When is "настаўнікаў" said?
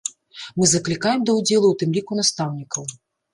2.21-2.89